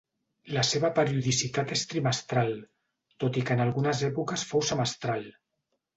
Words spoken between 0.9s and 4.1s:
periodicitat és trimestral, tot i que en algunes